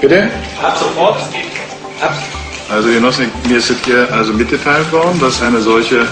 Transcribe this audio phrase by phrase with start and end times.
[0.00, 0.30] Bitte?
[0.62, 1.16] Ab sofort.
[2.00, 2.14] Ab.
[2.70, 6.06] Also Genossen, mir ist hier also mitgeteilt worden, dass eine solche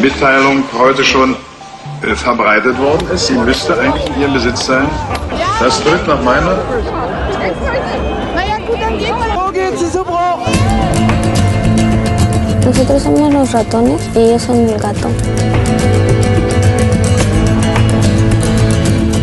[0.00, 1.36] Mitteilung heute schon
[2.02, 3.26] äh, verbreitet worden ist.
[3.28, 4.88] Sie müsste eigentlich in Ihrem Besitz sein.
[5.60, 6.58] Das drückt nach meiner.
[8.34, 9.36] Naja, gut, dann gehen wir.
[9.36, 10.48] Wo geht sie so brauch?
[12.64, 15.10] Nosotros somos los ratones y ellos son el gato.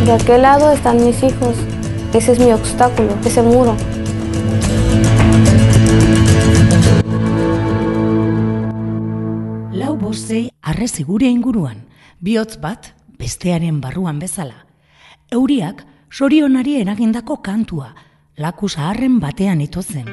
[0.05, 1.55] De aquel lado están mis hijos.
[2.14, 3.73] Ese es mi obstáculo, ese muro.
[9.72, 11.85] Lau bostei arrezi gure inguruan,
[12.20, 14.66] bihotz bat bestearen barruan bezala.
[15.32, 17.95] Euriak sorionari eragindako kantua,
[18.35, 20.12] laku zaharren batean itozen.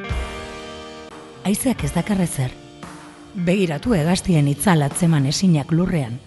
[1.42, 2.54] Aizeak ez dakarre zer.
[3.34, 6.20] Begiratu egaztien itzal atzeman esinak lurrean.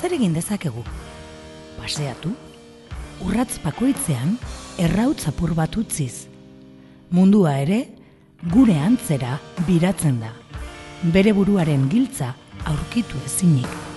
[0.00, 0.82] Zer egin dezakegu?
[1.78, 2.34] Paseatu?
[3.22, 4.40] Urratz bakoitzean
[4.78, 6.28] errautz apur bat utziz.
[7.10, 7.80] Mundua ere
[8.52, 10.30] gure antzera biratzen da.
[11.14, 13.87] Bere buruaren giltza aurkitu ezinik.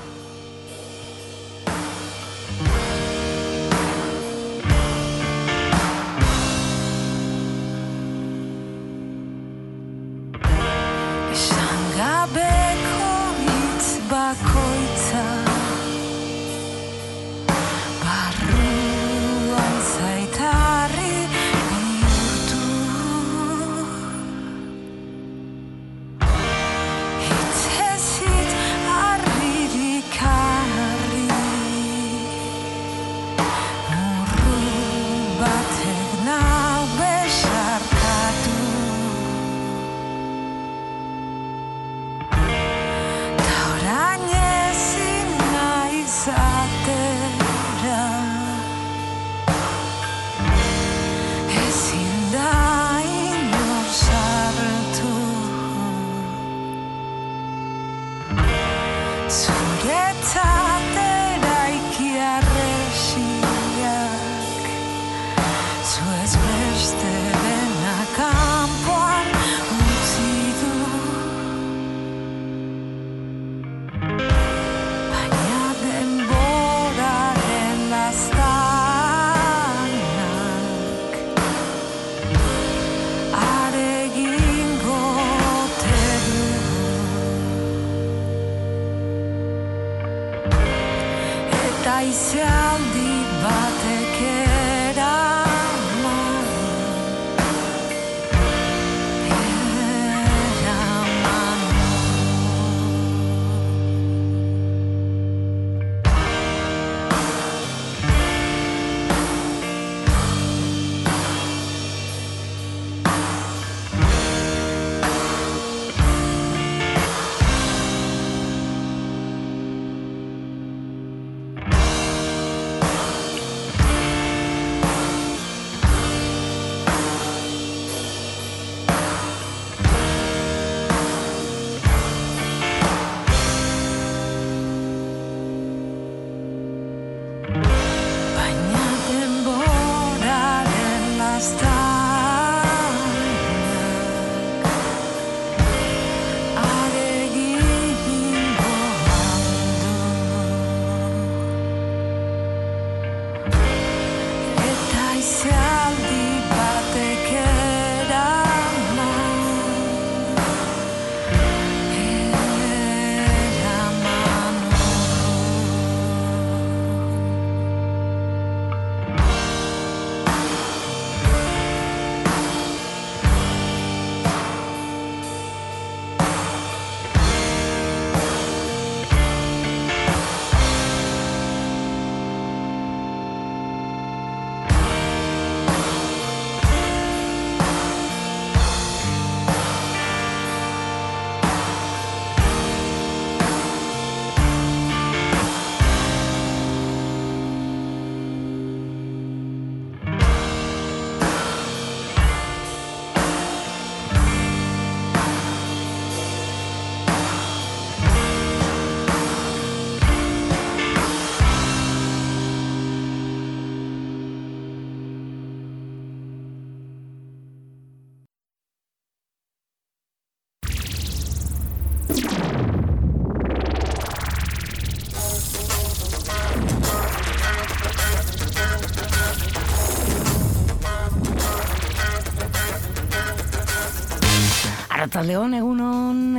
[235.21, 236.37] Arratzaldeon egunon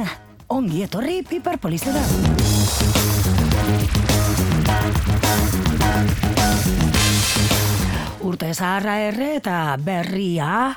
[0.51, 2.01] ongi etorri piper polizera.
[8.27, 10.73] Urte zaharra erre eta berria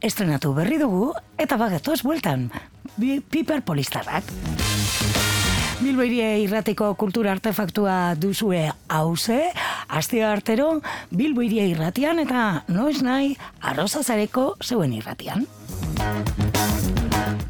[0.00, 2.48] estrenatu berri dugu eta bagetoz bueltan
[2.96, 4.32] bi piper polizarrak.
[5.82, 9.42] Bilboirie irratiko kultura artefaktua duzue hause,
[9.92, 10.78] aste artero
[11.12, 15.44] Bilboirie irratian eta noiz nahi arrozazareko zeuen irratian.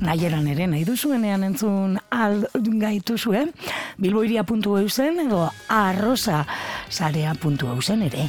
[0.07, 3.41] Nahieran ere nahi duzuenean entzun al gaituzue,
[3.99, 6.45] bilboiria.eusen edo arroza
[6.91, 8.29] zarea.eusen ere.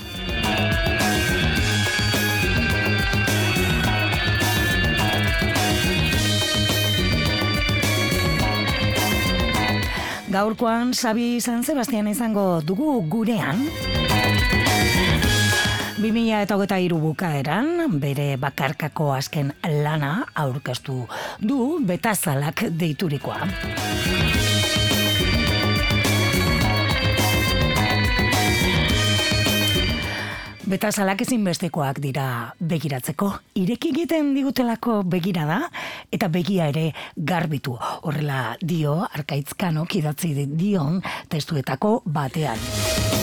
[10.34, 13.64] Gaurkoan Sabi San Sebastian izango dugu gurean.
[15.98, 19.54] 2000 eta hogeta bukaeran, bere bakarkako azken
[19.84, 21.08] lana aurkeztu
[21.42, 23.48] du betazalak deiturikoa.
[30.68, 33.32] Betazalak ezinbestekoak dira begiratzeko.
[33.56, 35.62] Ireki egiten digutelako begira da,
[36.12, 37.74] eta begia ere garbitu.
[38.04, 41.02] Horrela dio, arkaitzkanok idatzi dion
[41.32, 43.17] testuetako batean.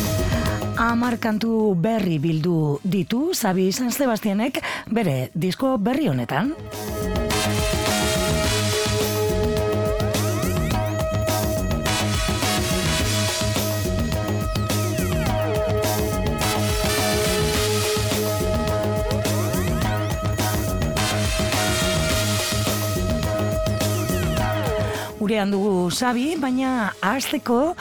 [0.84, 4.60] Amar kantu berri bildu ditu, Zabi San Sebastianek
[4.92, 6.52] bere disko berri honetan.
[25.16, 27.72] Gurean dugu Sabi, baina hasteko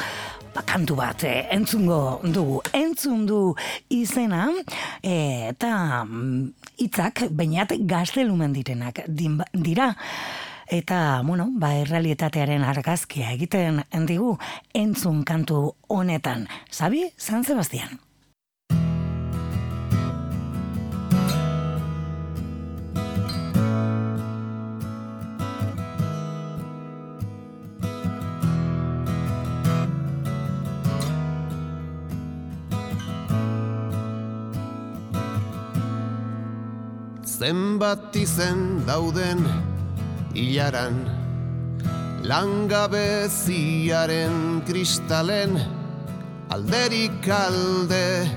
[0.62, 2.62] kantu bat eh, entzungo dugu.
[2.74, 3.56] Entzun du
[3.90, 4.48] izena
[5.02, 9.94] eh, eta mm, hitzak bainat gaztelumen direnak dira.
[10.74, 14.38] Eta, bueno, ba, errealitatearen argazkia egiten digu
[14.74, 16.48] entzun kantu honetan.
[16.72, 18.00] Sabi, San Sebastian.
[37.44, 39.44] Zenbat izen dauden
[40.32, 41.04] hilaran
[42.24, 45.60] Langabeziaren kristalen
[46.56, 48.32] alderik alde.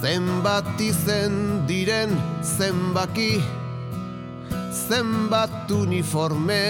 [0.00, 3.38] Zenbat izen diren zenbaki
[4.88, 6.66] Zenbat uniforme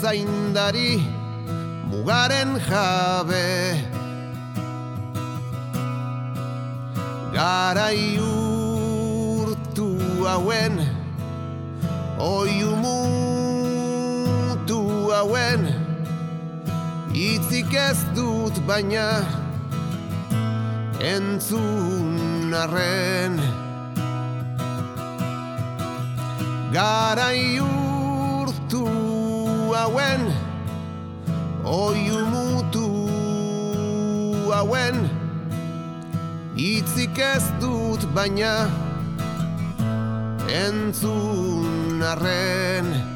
[0.00, 0.96] zaindari
[1.92, 3.44] Mugaren jabe
[7.34, 9.88] Garai urtu
[10.22, 10.78] hauen
[12.22, 13.10] Oiu mutu
[15.10, 15.66] hauen.
[17.10, 19.26] Itzik ez dut baina
[21.02, 23.42] Entzun arren.
[26.70, 28.86] Garai urtu
[29.74, 30.22] hauen
[31.66, 32.86] Oiu mutu
[34.54, 35.13] hauen
[36.54, 38.70] Itzik ez dut baina
[40.46, 43.13] entzun arren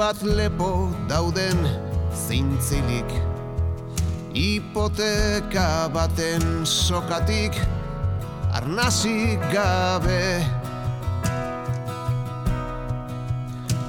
[0.00, 1.60] Zenbat lepo dauden
[2.16, 3.10] zintzilik.
[4.32, 7.52] Hipoteka baten sokatik
[8.56, 10.40] Arnasik gabe.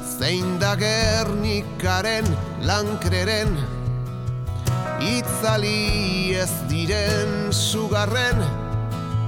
[0.03, 2.27] Zein da gernikaren
[2.60, 3.56] lankreren
[5.00, 8.44] Itzali ez diren sugarren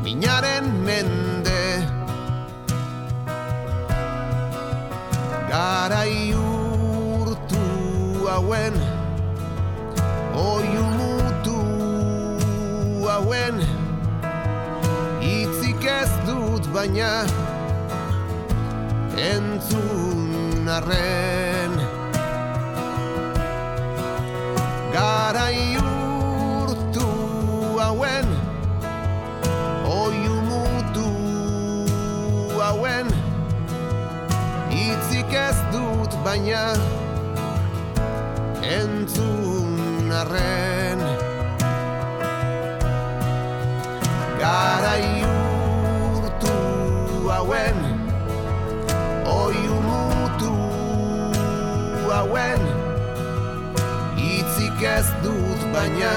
[0.04, 1.64] Minaren mende.
[5.48, 6.53] Garai urtu
[8.34, 8.74] hauen.
[10.34, 11.58] Oiu mutu
[13.08, 13.60] hauen.
[15.22, 17.12] Itzik ez dut baina
[19.30, 21.78] Entzun arren.
[24.96, 27.08] Garai urtu
[27.78, 28.34] hauen.
[30.00, 31.08] Oiu mutu
[32.58, 33.14] hauen.
[34.88, 36.66] Itzik ez dut baina
[39.14, 41.00] entzun arren
[44.40, 46.56] Garai urtu
[47.30, 47.78] hauen
[49.26, 50.54] Oi umutu
[52.12, 52.62] hauen.
[54.18, 56.14] Itzik ez dut baina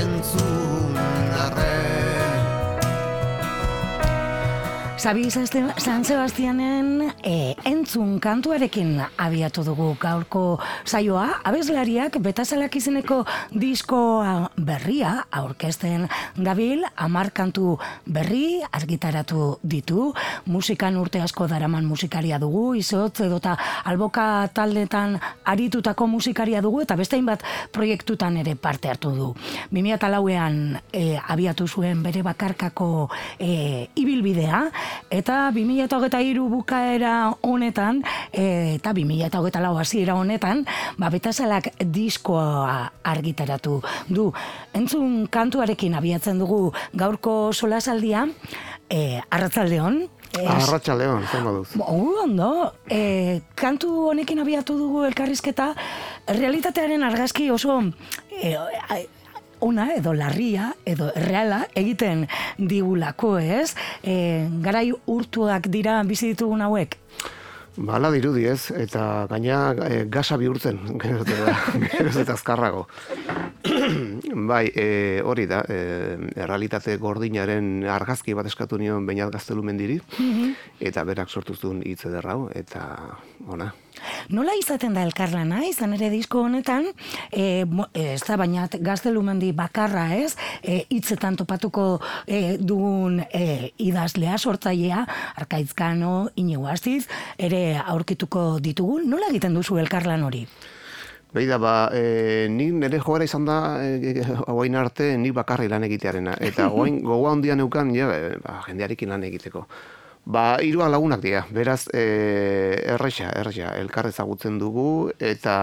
[0.00, 0.96] Entzun
[1.44, 1.77] arren
[4.98, 11.38] Sabi San Sebastianen e, entzun kantuarekin abiatu dugu gaurko saioa.
[11.46, 13.20] Abeslariak betazalak izeneko
[13.54, 17.76] diskoa berria aurkezten dabil, amar kantu
[18.10, 20.08] berri argitaratu ditu.
[20.50, 23.54] Musikan urte asko daraman musikaria dugu, izotz edota
[23.86, 25.14] alboka taldetan
[25.46, 29.30] aritutako musikaria dugu, eta beste bat proiektutan ere parte hartu du.
[29.70, 34.66] 2008an e, abiatu zuen bere bakarkako e, ibilbidea,
[35.10, 38.02] eta 2023 bukaera honetan
[38.32, 40.66] e, eta 2024 hasiera honetan
[40.98, 44.32] ba betasalak diskoa argitaratu du.
[44.74, 48.28] Entzun kantuarekin abiatzen dugu gaurko solasaldia
[48.88, 51.68] e, arratzaldeon Arratxaleon, zer moduz.
[51.80, 55.72] Oh, ondo, e, kantu honekin abiatu dugu elkarrizketa,
[56.36, 57.80] realitatearen argazki oso
[58.30, 58.54] e,
[59.60, 62.26] ona edo larria edo reala egiten
[62.58, 63.74] digulako, ez?
[64.02, 66.98] E, garai urtuak dira bizi ditugun hauek?
[67.78, 71.54] Bala dirudi ez, eta gaina e, gasa bihurtzen, geroz eta,
[71.92, 72.86] geroz eta azkarrago.
[74.50, 74.86] bai, e,
[75.22, 75.78] hori da, e,
[76.34, 80.56] errealitate gordinaren argazki bat eskatu nion bainat gaztelumendiri, mm
[80.88, 82.82] eta berak sortu zuen hitz ederrau, eta
[83.50, 83.72] ona.
[84.34, 86.88] Nola izaten da elkarlana, izan ere disko honetan,
[87.32, 94.38] e, e, ez da baina gaztelumendi bakarra ez, e, hitzetan topatuko e, dugun e, idazlea,
[94.38, 95.04] sortzailea,
[95.42, 97.04] arkaitzkano, inigo astiz,
[97.38, 100.44] ere aurkituko ditugun, nola egiten duzu elkarlan hori?
[101.28, 106.38] Beida, ba, e, ni nire joera izan da, e, hauain arte, ni bakarri lan egitearena.
[106.40, 109.66] Eta hauain gogoa handia neukan, ja, e, ba, jendearekin lan egiteko.
[110.28, 112.02] Ba, hiruak lagunak dira, beraz, e,
[112.94, 115.54] erresa, erresa, elkar ezagutzen dugu, eta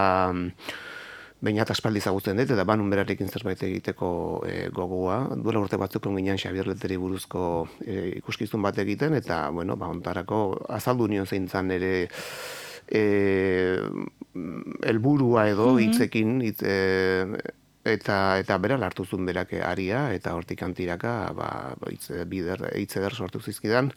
[1.46, 4.08] bainat aspaldi ezagutzen dut, eta banun berarekin zerbait egiteko
[4.48, 5.20] e, gogoa.
[5.38, 7.42] Duela urte batzuk ginean Xabier Leteri buruzko
[7.84, 10.40] e, ikuskizun bat egiten, eta, bueno, ba, ontarako
[10.80, 12.08] azaldu nion zein zan ere
[12.90, 13.04] e,
[14.82, 17.38] elburua edo hitzekin, hitz, e,
[17.86, 21.48] eta eta bera hartu zuen berak aria eta hortik antiraka ba
[21.90, 23.92] hitz bider hitz eder sortu zizkidan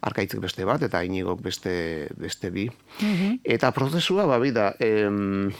[0.00, 1.72] arkaitzek beste bat eta inigok beste
[2.16, 2.68] beste bi.
[3.44, 5.50] Eta prozesua ba bida, em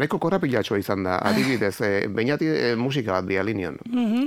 [0.00, 3.76] Nahiko korapilatxoa izan da, adibidez, e, bainati e, musika bat bialinion.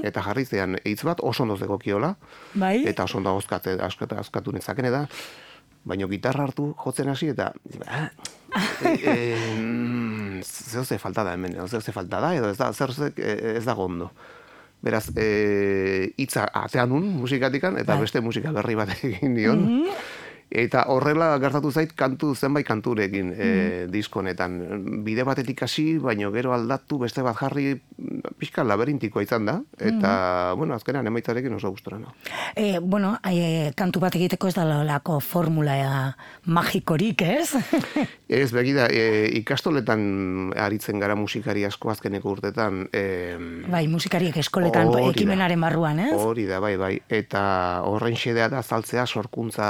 [0.05, 2.11] Eta jarri zean, hitz bat oso ondo zekokiola,
[2.53, 2.83] Bai?
[2.89, 5.07] eta oso ondo azkate, azkatu, nezakene da,
[5.87, 7.49] baina gitarra hartu jotzen hasi eta
[7.87, 8.05] ah,
[8.85, 9.15] e, e,
[9.57, 13.11] mm, zer ze falta da hemen, zer ze falta da, edo ez da, zer ze,
[13.57, 14.11] ez da ondo.
[14.83, 19.63] Beraz, e, hitza atean nun musikatikan, eta beste musika berri bat egin nion.
[20.53, 23.47] Eta horrela gertatu zait kantu zenbait kanturekin e,
[23.89, 24.59] disko honetan.
[25.03, 27.79] Bide batetik hasi, baino gero aldatu beste bat jarri
[28.37, 29.55] pixka laberintikoa izan da.
[29.81, 32.13] Eta, bueno, azkenean emaitzarekin oso gustora no.
[32.53, 35.73] E, bueno, e, kantu bat egiteko ez da lako formula
[36.45, 37.57] magikorik, ez?
[38.33, 42.87] Ez, begida, e, ikastoletan aritzen gara musikari asko azkeneko urtetan.
[42.89, 43.03] E,
[43.69, 46.13] bai, musikariek eskoletan ekimenaren barruan, ez?
[46.17, 46.95] Hori da, bai, bai.
[47.13, 47.43] Eta
[47.85, 49.67] horren xedea da zaltzea sorkuntza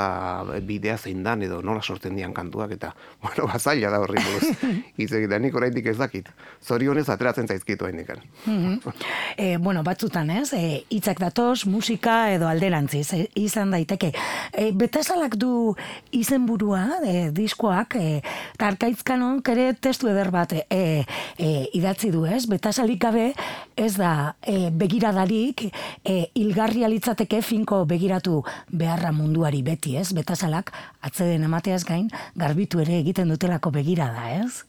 [0.73, 4.53] bidea zein dan edo nola sortzen dian kantuak eta, bueno, bazaila da horri buruz.
[4.99, 6.29] Hitz egiten nik oraindik ez dakit.
[6.63, 8.21] Zorionez ateratzen zaizkitu haindikan.
[9.37, 10.53] E, bueno, batzutan, ez?
[10.57, 14.11] E, hitzak datoz, musika edo alderantziz e, izan daiteke.
[14.51, 15.73] E, betasalak du
[16.15, 18.21] izenburua, e, diskoak, e,
[18.53, 22.45] eta arkaitzkanok ere testu eder bat e, e, idatzi du, ez?
[22.49, 23.31] Betasalik gabe
[23.79, 30.11] ez da e, begiradarik e, hilgarria litzateke finko begiratu beharra munduari beti, ez?
[30.63, 30.71] Betasalak
[31.03, 34.63] atzeden emateaz gain garbitu ere egiten dutelako begirada, ez?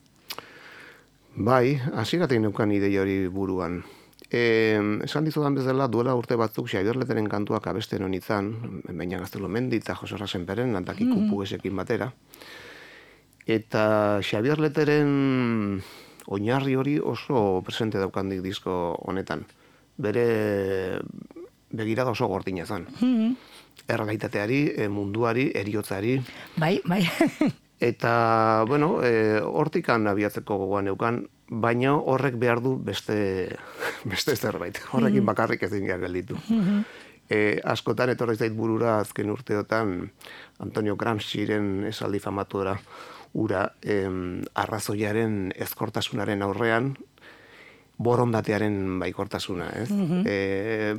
[1.37, 3.83] Bai, hasieratik neukan ideia hori buruan.
[4.31, 9.77] E, esan dizudan bezala, duela urte batzuk Xabier Leteren kantuak abesten honitzan, baina gaztelo mendi
[9.77, 12.11] eta Jose Rasenperen, nantaki kupuesekin batera.
[13.47, 15.83] Eta Xabier Leteren
[16.27, 19.45] oinarri hori oso presente daukandik disko honetan.
[19.99, 21.01] Bere
[21.71, 22.87] begirada oso gordina zen.
[23.89, 26.19] Errealitateari, eh, munduari, eriotzari,
[26.57, 27.03] Bai, bai.
[27.85, 33.17] Eta, bueno, e, hortikan abiatzeko gogoan neukan, baina horrek behar du beste,
[34.13, 34.79] beste zerbait.
[34.93, 36.39] Horrekin bakarrik ezin gara gelditu.
[37.29, 39.99] E, askotan etorri zait burura azken urteotan
[40.65, 42.79] Antonio Gramsciren esaldi famatura
[43.35, 46.93] ura em, arrazoiaren ezkortasunaren aurrean
[47.99, 49.89] borondatearen baikortasuna, ez?
[50.27, 50.95] E,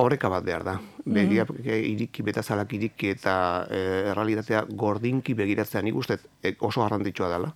[0.00, 0.76] horreka bat behar da.
[1.04, 3.34] Begiak iriki, betazalak iriki eta
[3.68, 3.80] e,
[4.12, 5.82] errealitatea gordinki begiratzea.
[5.84, 7.52] Nik uste e, oso garrantzitsua dela.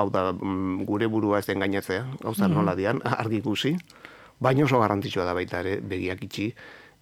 [0.00, 3.74] hau da, mm, gure burua ez den gainatzea, gauza nola dian, argi ikusi,
[4.40, 6.46] baina oso garrantzitsua da baita ere, begiak itxi,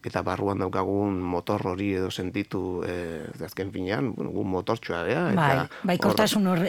[0.06, 5.24] eta barruan daukagun motor hori edo sentitu e, azken finean, bueno, gu motortxoa gea.
[5.34, 6.62] Bai, eta bai, kortasun hor,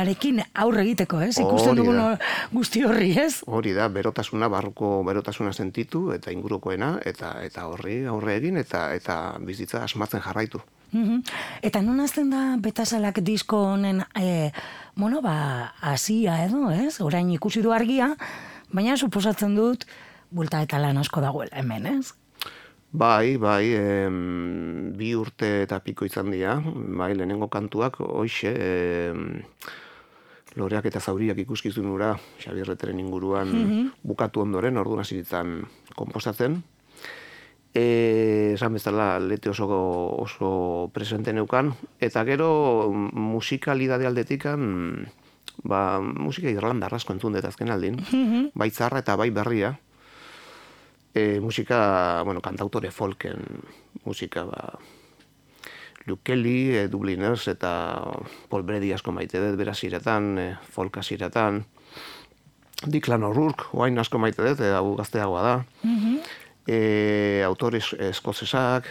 [0.00, 1.32] arekin aurre egiteko, ez?
[1.40, 2.02] Ikusten dugun
[2.52, 3.40] guzti horri, ez?
[3.46, 9.20] Hori da, berotasuna, barruko berotasuna sentitu, eta ingurukoena, eta eta horri aurre egin, eta eta
[9.40, 10.60] bizitza asmatzen jarraitu.
[10.92, 11.22] Mhm.
[11.66, 14.52] Eta non azten da betasalak disko honen, e,
[14.94, 17.00] bueno, ba, hasia edo, ez?
[17.00, 18.14] Orain ikusi du argia,
[18.70, 19.84] baina suposatzen dut,
[20.30, 22.14] bulta eta lan asko dagoela hemen, ez?
[22.96, 29.42] Bai, bai, em, bi urte eta piko izan dira, bai, lehenengo kantuak, hoxe, em,
[30.56, 33.52] loreak eta zauriak ikuskizun ura, Xabierreteren inguruan
[34.00, 36.62] bukatu ondoren, orduan hasi ditzan komposatzen.
[37.76, 39.68] E, esan bezala, lete oso,
[40.16, 42.48] oso presente neukan, eta gero
[42.88, 45.04] mm, musikalidade aldetikan,
[45.68, 48.00] ba, musika irlandar asko entzun dut azken aldin,
[48.54, 49.76] bai zarra eta bai berria,
[51.16, 53.40] e, musika, bueno, kantautore folken
[54.04, 54.78] musika, ba,
[56.06, 57.72] Luke Kelly, e, Dubliners eta
[58.50, 61.64] Paul Brady asko maite dut, beraz iretan, e, folk hasieretan,
[62.86, 65.54] Declan O'Rourke, oain asko maite dut, e, hau gazteagoa da,
[66.68, 68.84] e, autore es- eskozesak,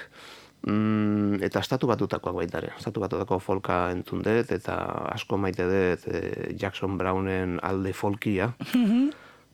[0.66, 2.72] mm, eta estatu batutakoak baita ere.
[2.80, 4.76] Estatu batutako folka entzun dut, eta
[5.14, 8.50] asko maite dut e, Jackson Brownen alde folkia.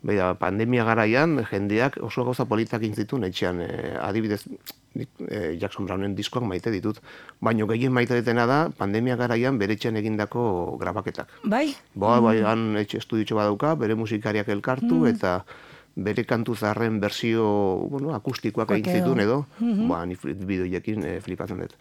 [0.04, 3.68] Beida, pandemia garaian, jendeak oso gauza politak intzitun etxean, e,
[4.02, 4.40] adibidez,
[4.98, 6.98] e, Jackson Brownen diskoak maite ditut.
[7.40, 11.30] Baino gehien maite ditena da, pandemia garaian bere etxean egindako grabaketak.
[11.46, 11.76] Bai?
[11.94, 15.44] Ba, bai, han etxe estuditxo badauka, bere musikariak elkartu, eta
[15.94, 17.46] bere kantu zaharren bersio,
[17.92, 19.46] bueno, akustikoak egin zituen edo,
[19.90, 21.76] ba, ni fli- bideoiekin e, flipatzen dut.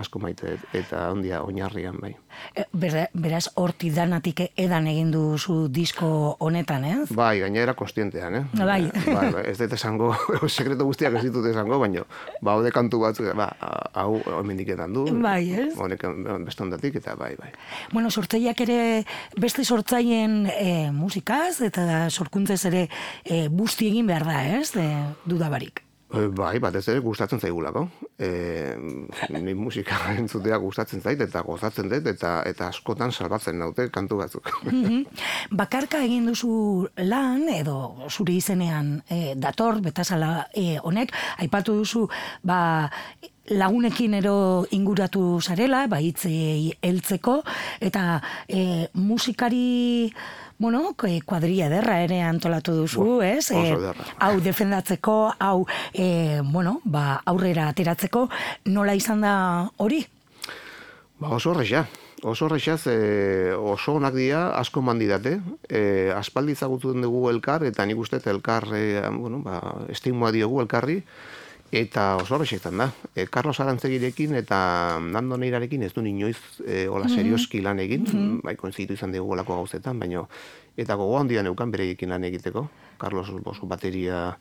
[0.00, 2.14] Asko maite eta ondia oinarrian, bai.
[2.54, 7.08] E, bera- beraz, horti danatik edan egin duzu disko honetan, ez?
[7.14, 8.44] Bai, gainera konstientean, eh?
[8.54, 8.90] Bai.
[9.06, 10.12] bai, bai, ez dut esango,
[10.48, 12.04] sekreto guztiak ez ditut esango, baina,
[12.42, 13.48] ba, haude kantu batzuk, ba,
[13.94, 15.06] hau homendiketan du.
[15.22, 15.72] Bai, ez?
[15.78, 16.04] Honek
[16.46, 17.50] beste ondatik, eta bai, bai.
[17.92, 18.78] Bueno, sortzaileak ere
[19.40, 22.86] beste sortzaileen e, musikaz eta sorkuntzez ere
[23.24, 24.72] e, busti egin behar da, ez?
[24.76, 24.88] E,
[25.28, 25.87] dudabarik.
[26.08, 27.84] E, Bai, batez ere gustatzen zaigulako.
[28.16, 28.28] E,
[29.34, 34.48] ni musika entzutea gustatzen zait eta gozatzen dut eta eta askotan salbatzen naute kantu batzuk.
[34.64, 35.04] Mhm.
[35.58, 41.12] Bakarka egin duzu lan edo zure izenean e, dator betasala e, honek
[41.44, 42.06] aipatu duzu
[42.42, 42.88] ba
[43.48, 47.40] lagunekin ero inguratu zarela, ba hitzei heltzeko
[47.80, 50.12] eta e, musikari
[50.58, 53.50] Bueno, e, kuadrilla ederra ere antolatu duzu, Buah, ez?
[53.52, 54.04] oso E, ederra.
[54.18, 58.26] hau defendatzeko, hau, e, bueno, ba, aurrera ateratzeko,
[58.66, 60.02] nola izan da hori?
[61.20, 61.86] Ba, oso horrexia.
[62.26, 65.36] Oso horrexia, ze oso onak dira, asko mandidate.
[65.70, 69.60] E, aspaldi ezagutzen dugu elkar, eta nik uste elkar, e, bueno, ba,
[69.94, 71.04] estigmoa diogu elkarri,
[71.72, 72.92] eta oso izan da.
[73.14, 78.56] E, Carlos Arantzegirekin eta Nando Neirarekin ez du inoiz e, hola serioski lan egin, bai
[78.56, 80.28] koinzitu izan dugu olako gauzetan, baino,
[80.76, 82.68] eta gogo handia neukan bereiekin lan egiteko.
[82.98, 84.38] Carlos oso bateria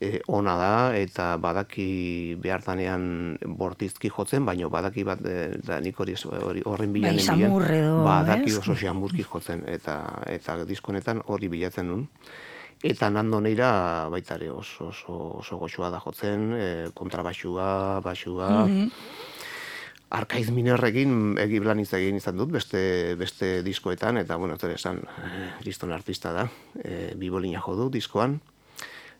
[0.00, 6.14] e, ona da eta badaki behartanean bortizki jotzen, baino badaki bat e, da nik hori
[6.64, 12.06] horren bilan Bai, samur edo, badaki oso xamurki jotzen eta eta diskonetan hori bilatzen nun.
[12.82, 18.50] Eta nando neira baita ere oso, oso, oso goxua da jotzen, e, kontrabaxua, baxua,
[20.08, 22.80] Arkaiz Minerrekin egi lan hitz egin izan dut beste,
[23.20, 26.46] beste diskoetan, eta, bueno, zer esan, eh, kriston artista da,
[26.80, 28.38] e, bibolina jo du diskoan.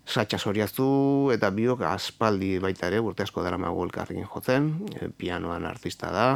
[0.09, 5.67] Satxa soriaztu eta biok aspaldi baita ere, urte asko dara magu elkarrekin jotzen, e, pianoan
[5.69, 6.29] artista da.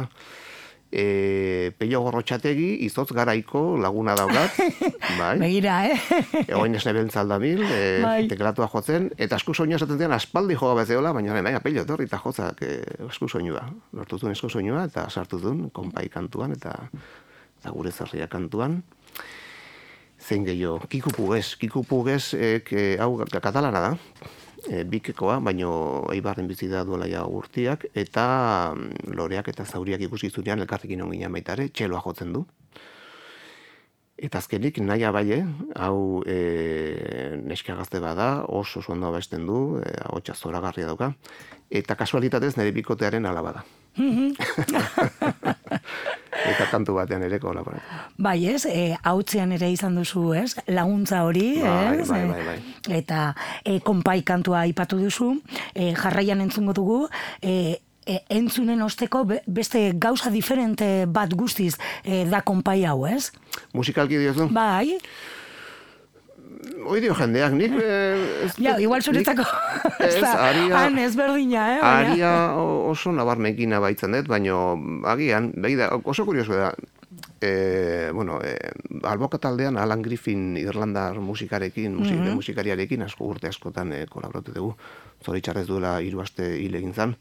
[0.93, 4.59] E, Peio Gorrotxategi, izotz garaiko laguna daukat,
[5.19, 5.39] bai.
[5.41, 6.19] Begira, eh?
[6.43, 8.27] Egoin esne beltzalda bil, e, Bai.
[8.29, 12.21] teklatua jotzen, eta esku soinua esaten zian aspaldi joga bezeola, baina nahi, apello etorri eta
[12.21, 12.75] jotzak e,
[13.07, 13.65] esku soinua.
[13.97, 16.75] Lortu zuen esku soinua, eta sartu duen, konpai kantuan, eta,
[17.57, 18.83] eta gure zerria kantuan.
[20.23, 23.93] Zein gehiago, Kiku Puguez, Kiku Puguez, ek, e, hau katalana da,
[24.69, 25.71] e, bikekoa, baino
[26.13, 28.25] eibarren bizi da duela ja urtiak, eta
[28.75, 32.45] mm, loreak eta zauriak ikusi zunean elkarrekin onginan baita ere, txeloa jotzen du.
[34.23, 35.41] Eta azkenik, naia baie,
[35.75, 36.37] hau e,
[37.43, 41.13] neska gazte bada, oso oso ondo abesten du, e, ahotsa zoragarria dauka,
[41.69, 43.65] eta kasualitatez nire bikotearen alaba da.
[46.49, 47.79] eta kantu batean ere kolabora.
[48.17, 52.07] Bai, ez, e, hautzean ere izan duzu, ez, laguntza hori, Bai, ez?
[52.09, 52.57] bai, bai, bai.
[52.99, 55.33] Eta e, konpai kantua aipatu duzu,
[55.73, 56.99] e, jarraian entzungo dugu,
[57.41, 63.31] e, e, entzunen osteko be- beste gauza diferente bat guztiz e, da konpai hau, ez?
[63.73, 64.49] Musikalki diozu?
[64.51, 64.97] Bai,
[66.85, 67.71] Hoi dio jendeak, nik...
[67.79, 69.45] Eh, ez, ja, igual zuretzako
[69.99, 70.77] Ez, aria...
[70.83, 71.79] han ezberdina, eh?
[71.83, 74.75] Aria oso nabarmekina baitzen dut, baino
[75.09, 76.73] agian, behi da, oso kurioso da,
[77.43, 78.55] e, bueno, e,
[79.03, 82.35] alboka taldean Alan Griffin Irlandar musikarekin, musik, Mhm.
[82.35, 84.75] musikariarekin asko urte askotan e, kolaboratu dugu,
[85.25, 87.15] zoritxarrez duela hiru aste hil egin zan.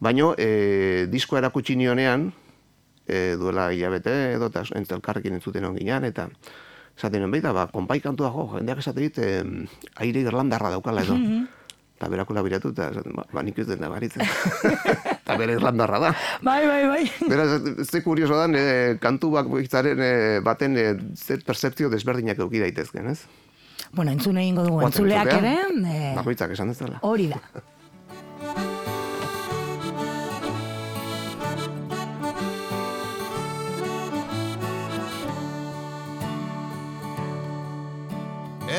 [0.00, 2.32] Baino, e, diskoa erakutsi nionean,
[3.06, 6.28] e, duela hilabete edo eta entzuten hon ginean, eta
[6.98, 9.70] esaten nuen baita, ba, konpai kantua jo, jendeak esaten dit, e,
[10.04, 11.16] aire irlandarra daukala edo.
[11.98, 14.22] Eta berakula biratu, eta esaten, ba, ba nik ez den nabaritzen.
[15.28, 16.10] Eta bere irlandarra da.
[16.46, 17.00] Bai, bai, bai.
[17.28, 17.48] Beraz,
[17.84, 20.12] ze kurioso da, e, kantu bak hitzaren e,
[20.46, 23.26] baten e, ze percepzio desberdinak euki daitezken, ez?
[23.92, 26.12] Bueno, entzun egingo dugu, entzuleak ere, entzutea.
[26.12, 26.98] e, Bakoitzak esan dezala.
[27.02, 27.42] hori da.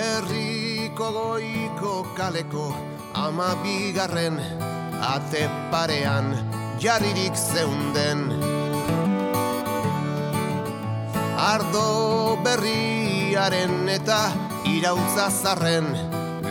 [0.10, 2.67] Herriko goiko kaleko
[3.13, 4.38] ama bigarren
[5.13, 6.34] ate parean
[6.82, 8.24] jarririk zeunden.
[11.52, 11.86] Ardo
[12.45, 14.22] berriaren eta
[14.74, 15.88] irautza zarren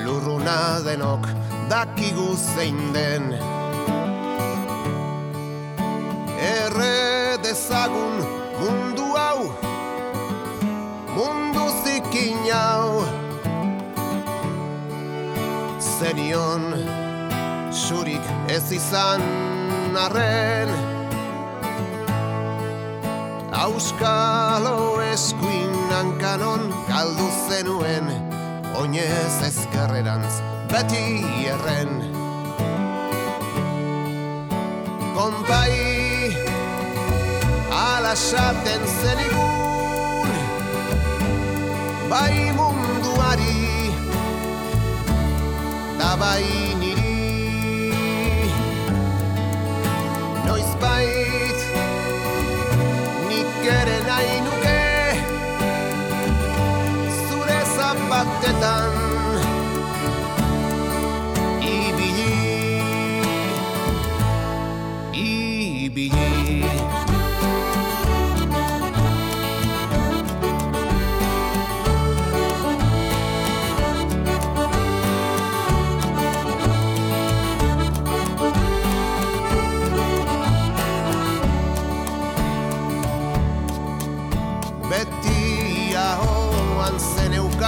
[0.05, 1.27] lurruna denok
[1.73, 3.33] dakigu zein den.
[6.55, 8.23] Erre dezagun
[8.61, 9.51] mundu hau
[11.18, 12.98] mundu zikin hau
[15.99, 16.63] zenion
[17.73, 19.23] surik ez izan
[19.99, 20.71] arren.
[23.59, 28.13] Auskalo eskuin hankanon galdu zenuen
[28.79, 30.39] Oinez ezkerrerantz
[30.71, 31.07] beti
[31.55, 31.93] erren.
[35.17, 35.75] Konpai
[37.75, 40.31] ala esaten zenigun
[42.13, 43.68] Bai munduari
[46.16, 46.44] bai
[46.81, 47.16] niri.
[50.47, 51.61] Noiz bait
[53.29, 54.81] nik ere nahi nuke.
[57.29, 58.98] Zure zapatetan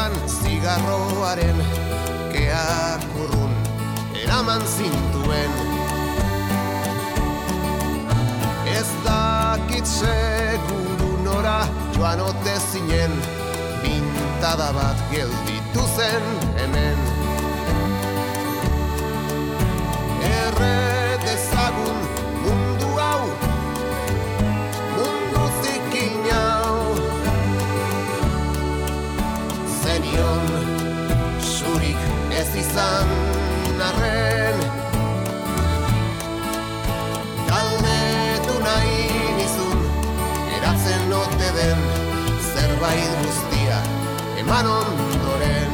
[0.01, 1.59] zeneukan zigarroaren
[2.33, 3.53] Keak urrun
[4.17, 5.53] eraman zintuen.
[8.65, 13.13] Ez dakit seguru nora joan ote zinen
[13.83, 16.25] Pintada bat gelditu zen
[16.57, 16.99] hemen.
[20.25, 20.90] Erre
[32.61, 33.09] izan
[33.89, 34.59] arren.
[37.49, 39.01] Galdetu nahi
[39.39, 39.81] nizun
[40.59, 41.81] Eratzen ote den
[42.53, 43.81] zerbait guztia
[44.43, 45.70] Eman ondoren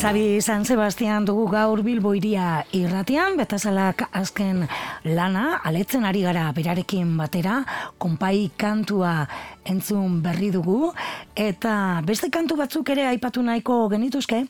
[0.00, 4.62] Zabi San Sebastian dugu gaur Bilbo iria irratian, betazalak azken
[5.04, 7.58] lana, aletzen ari gara berarekin batera,
[8.00, 9.26] konpai kantua
[9.68, 10.94] entzun berri dugu,
[11.36, 14.46] eta beste kantu batzuk ere aipatu nahiko genituzke,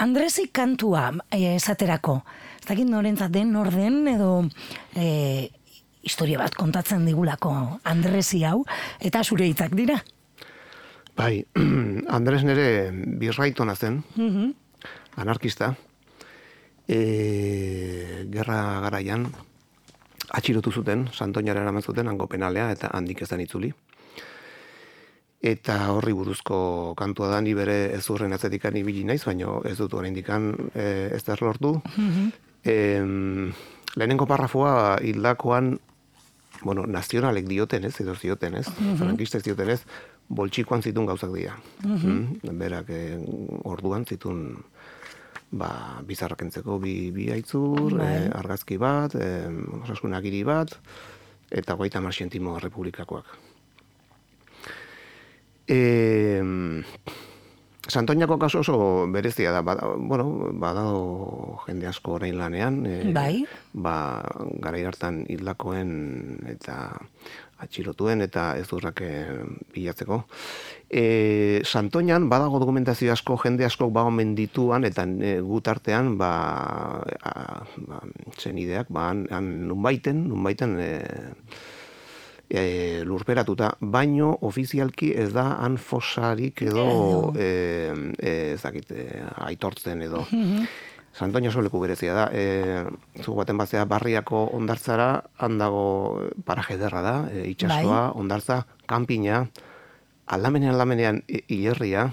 [0.00, 2.22] Andresi kantua eh, esaterako.
[2.62, 4.32] Ez dakit norentzat den, norden, edo
[4.96, 5.50] e,
[6.00, 7.52] historia bat kontatzen digulako
[7.84, 8.62] Andresi hau,
[9.04, 10.00] eta zure hitzak dira.
[11.14, 11.44] Bai,
[12.16, 12.68] Andres nere
[13.20, 14.52] birraitona zen, Mhm.
[15.16, 15.74] Anarkista,
[16.88, 19.28] e, gerra garaian,
[20.34, 23.72] atxilotu zuten, Santoñara eraman zuten, hango penalea, eta handik ezan itzuli.
[25.44, 29.92] Eta horri buruzko kantua da, ni bere ez urren atzetikan ibili naiz, baina ez dut
[29.94, 31.76] oraindikan e, ez da lortu.
[32.64, 33.52] Em,
[33.94, 35.76] lehenengo parrafoa hildakoan,
[36.64, 38.64] bueno, nazionalek dioten ez, edo zioten ez,
[38.96, 39.82] frankistek zioten ez,
[40.28, 41.58] boltsikoan zitun gauzak dira.
[41.84, 43.18] Mm, Berak eh,
[43.68, 44.64] orduan zitun
[45.54, 48.10] ba, bizarrak entzeko bi, bi aitzur, Bai.
[48.26, 49.48] eh, argazki bat, eh,
[49.82, 50.74] osasun agiri bat,
[51.50, 53.24] eta goita marxentimo republikakoak.
[55.66, 56.42] E,
[57.84, 63.44] Santoñako kaso oso berezia da, bada, bueno, badago jende asko orain lanean, e, Bai.
[63.72, 64.24] ba,
[64.64, 66.96] garai hartan hildakoen eta
[67.64, 69.02] atxilotuen eta ez durrak
[69.74, 70.22] bilatzeko.
[70.88, 76.32] E, Santoñan badago dokumentazio asko, jende asko ba omen dituan, eta e, gut artean, ba,
[77.02, 78.02] a, ba
[78.38, 80.92] zenideak, ba, han, han nunbaiten, nunbaiten, e,
[82.48, 86.86] e, lurperatuta, baino ofizialki ez da han fosarik edo
[87.36, 87.48] e,
[88.18, 90.24] e, ez dakit, e, aitortzen edo.
[91.14, 92.26] Santoña oso leku berezia da.
[92.34, 92.82] E,
[93.22, 99.44] zu baten bazea barriako ondartzara, handago paraje derra da, e, itxasoa, ondartza, kanpina,
[100.26, 102.08] aldamenean aldamenean hilerria,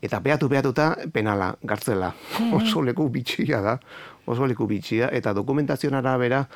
[0.00, 2.14] eta beatu beatuta penala, gartzela.
[2.56, 3.76] Oso leku bitxia da,
[4.24, 6.46] oso leku bitxia, eta dokumentazioan arabera,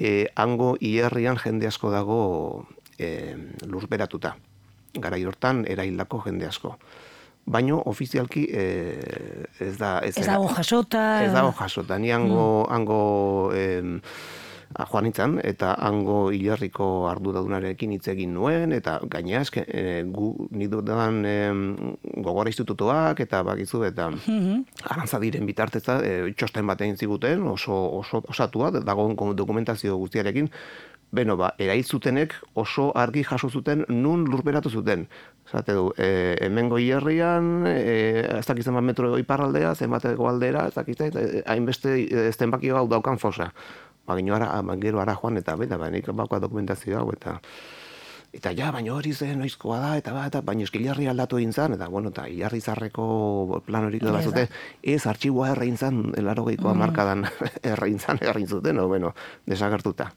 [0.00, 2.66] e, hango hierrian jende asko dago
[2.98, 3.36] e,
[3.70, 4.34] lurperatuta.
[4.98, 6.74] Garai hortan eraildako jende asko.
[7.50, 8.66] Baino ofizialki e,
[9.58, 11.06] ez da ez, Ez dago jasota.
[11.24, 13.00] Ez dago jasota, ni hango, hango
[13.56, 13.96] em,
[14.76, 20.30] a, joan nintzen, eta hango hilerriko arduradunarekin hitz egin nuen, eta gainea eske, e, gu,
[20.54, 21.64] ni dudan em,
[22.22, 24.10] gogora institutuak, eta bakizu, eta
[24.86, 30.52] arantza diren bitarteza, e, txosten bat egin ziguten, oso, oso osatua, dagoen dokumentazio guztiarekin,
[31.10, 35.08] Beno, ba, zutenek oso argi jaso zuten nun lurperatu zuten.
[35.50, 41.00] Zate du, e, hemengo hierrian, e, ez dakit zenbat metro iparraldea, zenbateko aldera, ez dakit,
[41.00, 43.50] e, hainbeste e, zenbaki hau daukan fosa.
[44.06, 47.40] Ba, gino ara, ba, gero ara joan, eta beta, ba, nik bauka dokumentazio hau, eta
[48.30, 51.72] Eta ja, baina hori zen noizkoa da, eta ba, eta baina eskilarri aldatu egin zen,
[51.74, 54.44] eta bueno, eta hilarri zarreko plan Bai, da zute,
[54.82, 57.26] ez artxiboa errein zen, elaro geikoa markadan
[57.72, 59.16] errein zen, errein zuten, no, bueno,
[59.50, 60.12] desagertuta.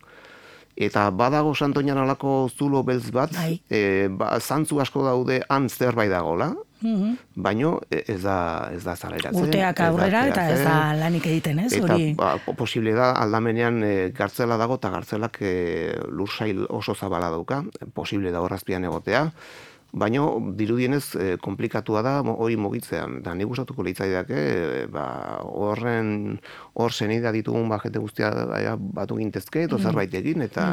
[0.75, 3.61] Eta badago Santoñan alako zulo beltz bat, Bai.
[3.69, 7.17] e, ba, zantzu asko daude han zerbait dagola, Mhm.
[7.35, 9.39] baino e, ez da, ez da zaleratzen.
[9.45, 11.71] Urteak aurrera eta ez da lanik egiten, ez?
[11.73, 12.13] Eta Hori.
[12.13, 17.63] ba, po- posible da aldamenean e, gartzela dago eta gartzelak e, lursail oso zabala dauka,
[17.93, 19.31] posible da horrazpian egotea,
[19.93, 20.23] baino
[20.57, 23.19] dirudienez e, komplikatua da hori mugitzean.
[23.21, 25.05] Da nik gustatuko litzaidake e, ba,
[25.45, 26.39] horren
[26.73, 30.71] hor zenida ditugun ba, jende guztia e, batu gintezke edo zerbait egin eta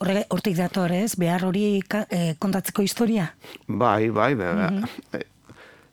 [0.00, 1.12] Horre, hortik dator, ez?
[1.20, 3.34] Behar hori ka- eh, kontatzeko historia.
[3.68, 5.20] bai, bai, bai, bai.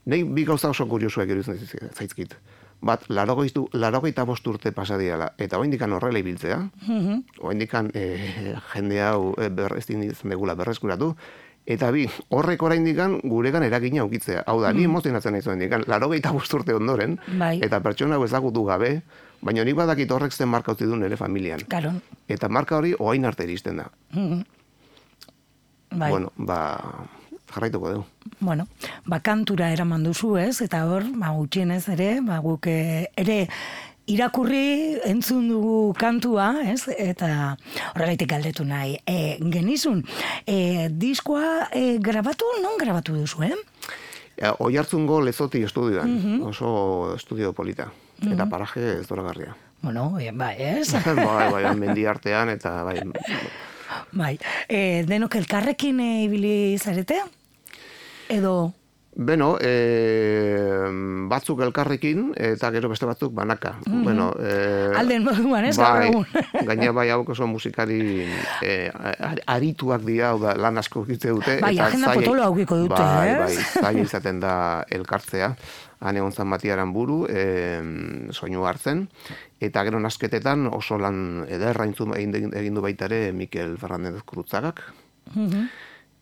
[0.07, 2.37] Nei bi gauza oso kuriosuak iruditzen zaizkit-.
[2.79, 6.59] Bat, larogeitu, larogeita bost urte pasadiala, eta oindikan horrela ibiltzea,
[7.41, 11.15] oindikan e, jende hau e, berreztin izan degula berreskuratu,
[11.67, 14.45] eta bi, horrek oraindikan guregan eragina ukitzea.
[14.47, 15.45] Hau da, ni emozionatzen naiz
[15.87, 17.57] larogeita bost urte ondoren, Bai.
[17.61, 19.01] eta pertsona hau ezagutu gabe,
[19.41, 21.59] baina nik badakit horrek zen marka utzi du nire familian.
[21.67, 21.91] Karo.
[22.27, 23.89] Eta marka hori oain arte iristen da.
[25.91, 26.11] Bai.
[26.11, 26.79] Bueno, ba,
[27.53, 28.05] jarraituko dugu.
[28.39, 28.67] Bueno,
[29.05, 30.61] ba, kantura eraman duzu, ez?
[30.61, 33.47] Eta hor, ba, gutxienez ere, ba, guk eh, ere
[34.07, 36.87] irakurri entzun dugu kantua, ez?
[36.87, 37.29] Eta
[37.93, 38.97] horregaitik galdetu nahi.
[39.05, 40.03] E, genizun,
[40.47, 43.55] e, diskoa e, grabatu, non grabatu duzu, eh?
[44.37, 47.89] Ja, Oi hartzungo lezoti estudioan, oso estudio polita.
[48.21, 49.55] Eta paraje ez doragarria.
[49.81, 50.91] Bueno, bai, ez?
[51.05, 52.99] bai, bai, mendi artean, eta bai,
[54.11, 54.33] bai.
[54.69, 57.19] E, denok elkarrekin e, ibili zarete?
[58.29, 58.73] Edo,
[59.17, 59.71] Beno, e,
[61.29, 63.71] batzuk elkarrekin, eta gero beste batzuk banaka.
[63.89, 66.11] Bueno, e, Alden moduan, ez, bai,
[66.69, 68.27] gaina bai hauek oso musikari
[68.61, 71.57] e, ar- arituak dira, hau da, lan asko egite dute.
[71.63, 73.39] Bai, eta agenda potolo aukiko dute, bai, ez?
[73.57, 74.53] Bai, zaila izaten da
[74.99, 75.49] elkartzea.
[76.05, 77.81] Han egon zan batiaran buru, e,
[78.37, 79.07] soinu hartzen,
[79.59, 84.83] eta gero nasketetan oso lan ederra egin, du baita ere Mikel Fernandez Kurutzagak,
[85.33, 85.65] Mhm.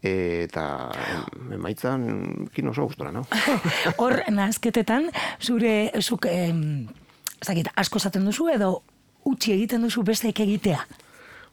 [0.05, 2.05] Eta em, emaitzan
[2.53, 3.25] kin oso gustora, no?
[4.01, 5.09] Hor, nazketetan,
[5.41, 6.87] zure, zuk, em,
[7.39, 8.77] ez dakit, asko esaten duzu edo
[9.25, 10.85] utzi egiten duzu besteek egitea.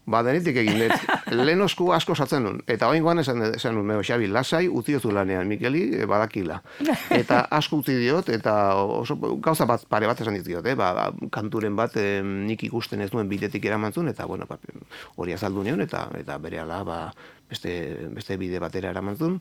[0.03, 1.11] Ba, denetik egin dut.
[1.47, 2.57] Lehen osku asko satzen nun.
[2.71, 6.59] Eta oingoan esan, esan nun, meo, Xabi, lasai, utzi ozu lanean, Mikeli, e, badakila.
[7.21, 10.75] Eta asko utzi diot, eta oso gauza bat, pare bat esan diot, eh?
[10.79, 14.59] ba, ba, kanturen bat eh, nik ikusten ez nuen bidetik eramantzun, eta bueno, ba,
[15.23, 16.99] hori azaldu nion, eta eta bere ba,
[17.49, 17.73] beste,
[18.17, 19.39] beste bide batera eramantzun.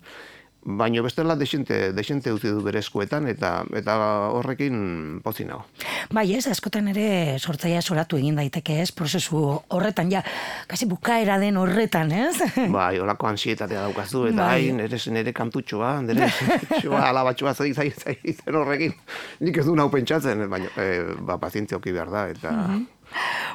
[0.64, 3.96] Baina bestela desente, desente utzi du bere eskuetan, eta, eta
[4.38, 5.66] horrekin pozi nago.
[6.14, 9.42] Bai, ez, askotan ere sortzaia soratu egin daiteke, ez, prozesu
[9.74, 10.22] horretan, ja,
[10.70, 12.38] kasi bukaera den horretan, ez?
[12.78, 14.70] Bai, olako ansietatea daukazu, eta Bai.
[14.70, 14.78] bai.
[14.84, 16.30] nire, nire kantutxoa, nire
[16.78, 18.94] txoa, alabatxoa zai, zai, zai, zen horrekin.
[19.42, 22.58] Nik ez du nau pentsatzen, baina, e, ba, pazientzia oki behar da, eta...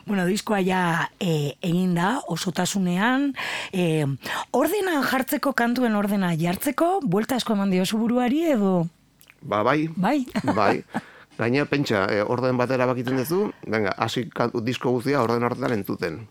[0.06, 3.32] Bueno, diskoa ja e, egin da, osotasunean,
[3.72, 4.04] e,
[4.54, 8.86] ordena jartzeko, kantuen ordena jartzeko, buelta asko eman diozu buruari edo...
[9.42, 10.24] Ba, bai, Bai.
[10.54, 10.82] bai.
[11.36, 14.22] Gaina, pentsa, e, orden batera bakiten duzu, venga, hasi
[14.64, 16.22] disko guztia orden horretan entzuten.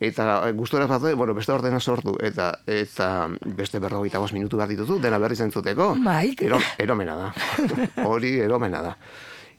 [0.00, 4.68] eta e, gustora zate, bueno, beste ordena sortu, eta eta beste berrogeita bost minutu behar
[4.68, 5.94] dituzu, dena berriz entzuteko.
[6.04, 6.34] Bai.
[6.44, 7.32] Ero, eromena da.
[8.10, 8.96] Hori eromena da.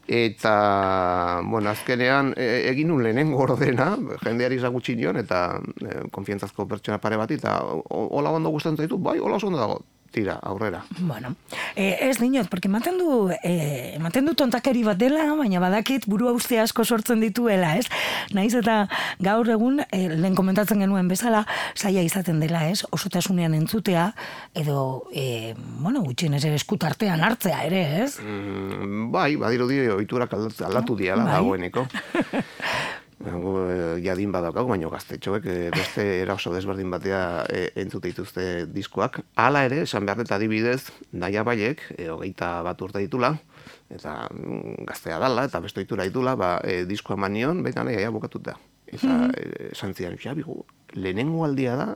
[0.10, 3.92] Eta, bueno, azkenean, e, egin nun lehenengo ordena,
[4.24, 7.60] jendeari zagutxi nion, eta e, konfientzazko pertsona pare bat, eta
[7.94, 9.78] hola ondo gustatzen zaitu, bai, hola oso ondo dago,
[10.12, 10.84] tira, aurrera.
[11.00, 11.36] Bueno,
[11.76, 16.34] e, ez dinot, porque ematen du, e, ematen du tontakeri bat dela, baina badakit burua
[16.36, 17.88] uste asko sortzen dituela, ez?
[18.34, 18.88] Naiz eta
[19.20, 21.46] gaur egun, e, lehen komentatzen genuen bezala,
[21.78, 22.84] zaila izaten dela, ez?
[22.96, 24.10] Osotasunean entzutea,
[24.54, 28.20] edo, e, bueno, gutxienez ere eskutartean hartzea ere, ez?
[28.24, 31.38] Mm, bai, badirudi ohiturak aldatu, aldatu diala Bai.
[31.40, 31.88] dagoeneko.
[33.20, 38.46] Gu, eh, jadin badaukagu, baino gaztetxoek eh, beste era oso desberdin batea eh, entzute dituzte
[38.72, 39.20] diskoak.
[39.36, 43.34] Hala ere, esan behar dut adibidez, naia baiek, eh, hogeita bat urte ditula,
[43.92, 48.08] eta mm, gaztea dala, eta beste ohitura ditula, ba, eh, diskoa eman nion, baina nahi
[48.16, 48.56] bukatuta.
[48.88, 49.20] Eta
[49.74, 50.64] esan zidan, Xabi, gu,
[50.96, 51.90] lehenengo aldia da,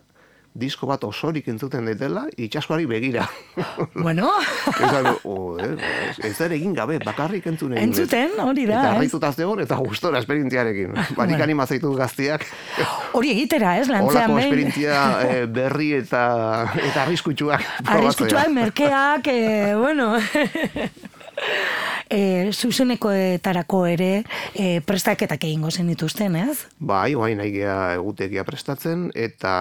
[0.54, 3.28] disko bat osorik entzuten detela, itxaskoari begira.
[3.96, 4.30] Bueno,
[4.84, 5.76] Esan, o, eh,
[6.10, 7.92] ez, ez ere egin gabe, bakarrik entzun egin.
[7.92, 8.00] dut.
[8.04, 8.98] Entzuten, hori da, Eta ez?
[8.98, 10.94] harrituta zegoen, eta gustora esperientziarekin.
[11.18, 11.44] Barik Bueno.
[11.44, 12.46] anima zaitu gaztiak.
[13.14, 13.88] hori egitera, ez?
[13.90, 16.24] Lantzean Olako esperientzia eh, berri eta
[16.82, 17.64] eta arriskutsuak.
[17.86, 20.14] Arriskutsuak, merkeak, e, bueno...
[22.14, 24.12] e, zuzenekoetarako ere
[24.54, 26.68] e, prestaketak egingo zen dituzten, ez?
[26.78, 29.54] Bai, oain nahi egutegia prestatzen, eta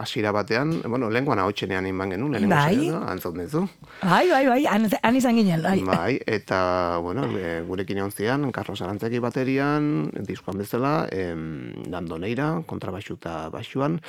[0.00, 2.76] hasiera batean, bueno, lehenkoan hau txenean inban genuen, lehenengo Bai.
[2.76, 3.64] saioa, antzot mezu.
[4.02, 5.78] Bai, bai, bai, han, han izan ginen, bai.
[5.88, 6.60] Bai, eta,
[7.04, 14.00] bueno, e, gurekin egon zian, Carlos Arantzeki baterian, diskoan bezala, em, dandoneira, kontrabaxu eta baxuan,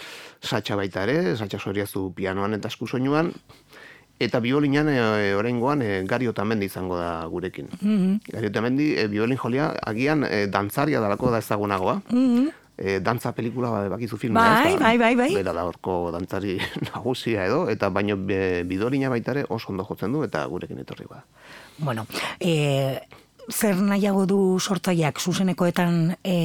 [0.43, 3.31] satxa baita ere, satxa soriazu pianoan eta esku soinuan,
[4.19, 7.67] eta biolinan e, oraingoan e, Gari Otamendi izango da gurekin.
[8.27, 11.99] Gari Otamendi, e, biolin jolia, agian e, dantzaria dalako da ezagunagoa.
[12.75, 14.41] E, dantza pelikula ba, bakizu filma.
[14.41, 14.83] Bai, ez da?
[14.83, 15.29] bai, bai, bai.
[15.37, 16.57] Bera da horko dantzari
[16.89, 21.07] nagusia edo, eta baino e, bidolina baita ere oso ondo jotzen du, eta gurekin etorri
[21.07, 21.23] ba.
[21.77, 22.03] Bueno,
[22.39, 22.99] e,
[23.51, 26.35] zer nahiago du sortzaileak zuzenekoetan e,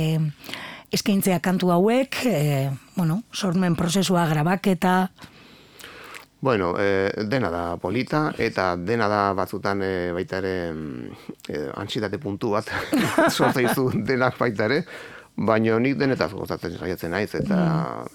[0.95, 5.11] eskaintzea kantu hauek, e, bueno, sormen prozesua grabaketa,
[6.41, 11.17] Bueno, e, dena da polita, eta dena da batzutan e, baita ere mm,
[11.53, 12.71] e, antsitate puntu bat
[13.37, 14.79] sortzen dizu denak baita ere,
[15.37, 17.59] baina nik denetaz gozatzen saiatzen naiz, eta,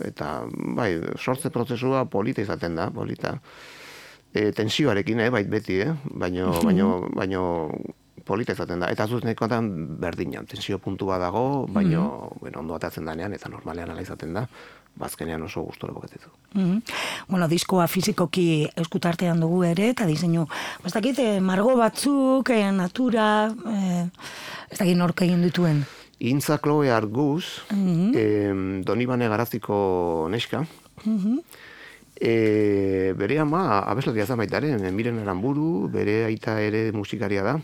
[0.08, 3.36] eta bai, sortze prozesua polita izaten da, polita.
[4.34, 5.94] E, tensioarekin, eh, bait beti, eh?
[6.12, 7.44] baino, baino, baino
[8.26, 8.90] polita izaten da.
[8.92, 9.70] Eta zuzenekoetan
[10.02, 14.48] berdina, tensio puntu bat dago, baino, bueno, ondo atatzen danean, eta normalean ala izaten da,
[14.96, 16.30] bazkenean oso gustora bokatetu.
[16.54, 16.80] Mhm.
[17.28, 20.48] Bueno, diskoa fizikoki eskutartean dugu ere, eta diseinu,
[20.86, 24.08] ez dakit, eh, margo batzuk, eh, natura, eh,
[24.70, 25.86] ez dakit nork egin dituen.
[26.20, 30.66] Intza Chloe Argus, em, Donibane Garaziko neska,
[32.16, 37.60] e, bere ama abeslaria da baita ere, miren aramburu, bere aita ere musikaria da,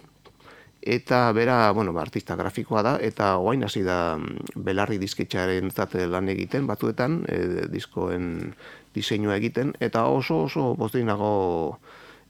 [0.81, 6.07] eta bera, bueno, ba, artista grafikoa da, eta oain hasi da mm, belarri disketxaren zate
[6.09, 8.53] lan egiten, batzuetan, e, diskoen
[8.95, 11.79] diseinua egiten, eta oso oso poztein nago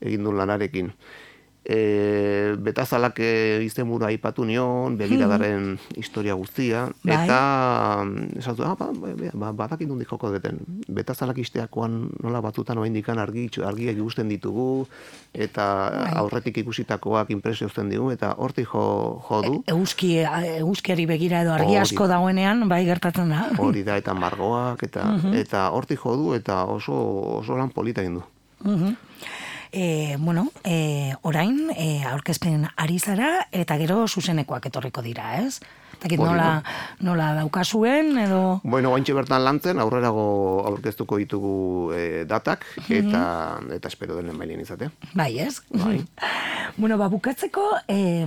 [0.01, 0.91] egin du lanarekin.
[1.61, 7.13] E, betazalak e, izenburu aipatu nion, begiradaren historia guztia, Bai.
[7.13, 7.37] eta
[8.01, 10.57] mm, esan du, ah, ba, ba, ba, badakin nondik joko deten.
[10.89, 14.87] Betazalak isteakoan nola batzutan oraindikan argi, argiak ikusten ditugu,
[15.37, 16.09] eta Bai.
[16.23, 19.61] aurretik ikusitakoak impresio uzten digu, eta hortik jo, jo du.
[19.69, 20.15] Euski,
[20.63, 22.17] euskiari begira edo argi asko da.
[22.17, 23.45] dagoenean, bai gertatzen da.
[23.61, 25.05] Hori da, eta margoak, eta,
[25.45, 26.97] eta hortik jo du, eta oso,
[27.37, 28.25] oso lan polita egin du.
[28.65, 28.97] Mhm.
[29.71, 35.61] E, bueno, e, orain e, aurkezpen ari zara eta gero zuzenekoak etorriko dira, ez?
[36.01, 36.63] Hori nola,
[37.05, 38.59] nola daukazuen edo...
[38.63, 40.25] Bueno, oaintxe bertan lantzen, aurrerago
[40.65, 41.53] aurkeztuko ditugu
[41.93, 43.23] eh, datak, eta,
[43.75, 44.89] eta espero denen bailen izatea.
[45.13, 45.61] Bai, ez?
[45.69, 45.99] Bai.
[46.81, 48.25] bueno, ba, bukatzeko, eh,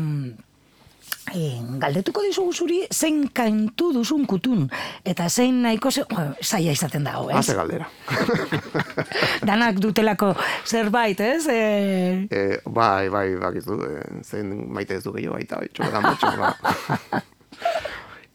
[1.33, 4.69] eh, galdetuko dizugu zuri zein kantu duzun kutun,
[5.05, 6.05] eta zein nahiko ze...
[6.43, 7.39] Zaila izaten dago, ez?
[7.41, 7.89] Haze galdera.
[9.49, 10.35] Danak dutelako
[10.67, 11.47] zerbait, ez?
[11.49, 15.63] Eh, e, bai, bai, bakizu, e, zein maite ez du gehiago baita,
[16.05, 17.23] batxo, ba.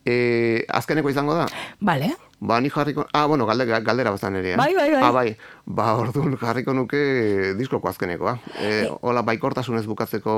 [0.09, 1.45] e, azkeneko izango da?
[1.79, 2.15] Vale.
[2.39, 3.05] Ba, ni jarriko...
[3.11, 4.57] Ah, bueno, galdera, galdera bazan ere, eh?
[4.57, 5.01] Bai, bai, bai.
[5.03, 5.33] Ah, bai.
[5.65, 7.01] Ba, orduan jarriko nuke
[7.59, 8.37] diskoko azkenekoa.
[8.63, 10.35] E, hola, baikortasunez bukatzeko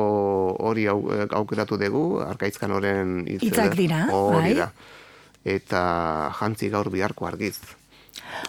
[0.60, 4.58] hori au, eh, aukeratu dugu, arkaitzkan horren Hitzak dira, hori bai.
[4.64, 4.72] da.
[5.46, 5.84] Eta
[6.40, 7.60] jantzi gaur biharko argiz.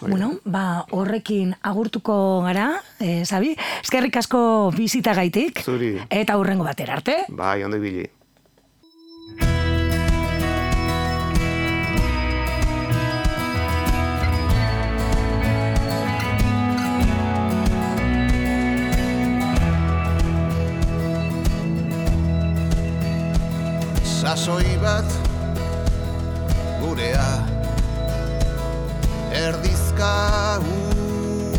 [0.01, 2.67] Bueno, ba, horrekin agurtuko gara,
[2.99, 3.53] eh, Sabi.
[3.83, 5.61] Eskerrik asko bizitagaitik.
[5.63, 5.95] Zuri.
[6.09, 7.23] Eta hurrengo batera arte.
[7.29, 8.09] Bai, ondo ibili.
[24.33, 25.05] Sasoi bat
[26.81, 27.45] gurea.
[29.37, 30.57] Erdizka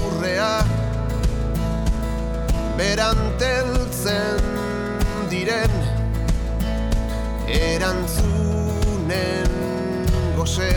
[0.09, 0.57] urrea
[2.75, 4.43] Beranteltzen
[5.31, 5.75] diren
[7.61, 9.55] Erantzunen
[10.35, 10.75] goze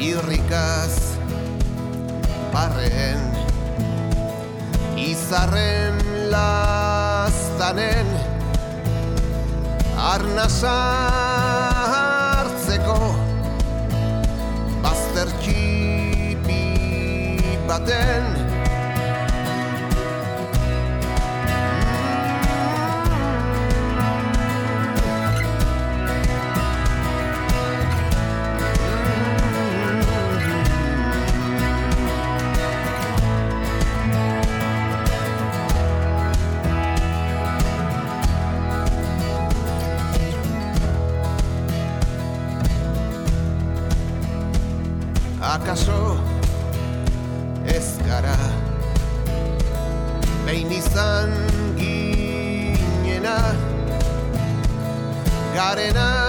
[0.00, 0.96] Irrikaz
[2.56, 3.20] parren
[5.12, 6.00] Izarren
[6.32, 8.08] lastanen
[10.04, 10.72] Arnasa
[11.92, 12.96] hartzeko
[14.84, 16.58] Bazter txipi
[17.70, 18.33] baten
[55.74, 56.23] arena.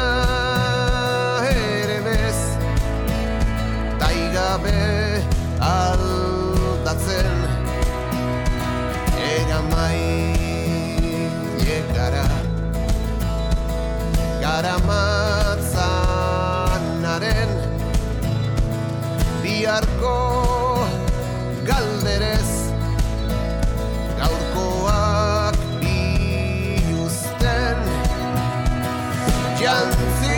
[29.62, 30.38] Jantzi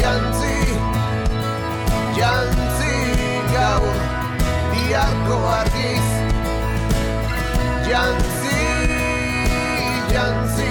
[0.00, 0.56] jantzi
[2.18, 2.92] jantzi
[3.52, 3.96] gaur
[4.72, 6.08] biharko argiz
[7.90, 8.58] jantzi
[10.14, 10.70] jantzi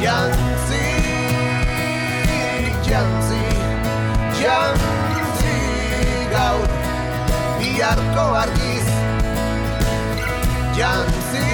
[0.00, 0.82] Jantzi,
[2.88, 3.40] jantzi,
[4.40, 5.54] jantzi
[6.32, 6.68] gaur
[7.60, 8.65] biharko argiz
[10.76, 11.48] Jantzi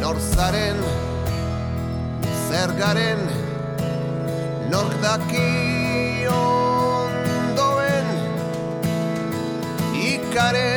[0.00, 0.76] Norzaren,
[2.48, 3.22] zergaren,
[4.70, 8.08] nork daki ondoen
[9.94, 10.75] ikaren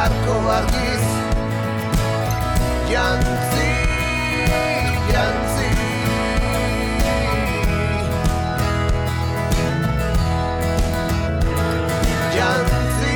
[0.00, 1.04] biharko argiz
[2.90, 3.66] Jantzi,
[5.12, 5.68] jantzi
[12.36, 13.14] Jantzi,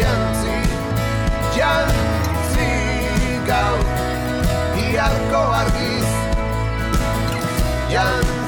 [0.00, 0.56] jantzi,
[1.58, 2.68] jantzi
[3.46, 3.84] Gaur,
[4.74, 6.10] biharko argiz
[7.92, 8.39] Jantzi, jantzi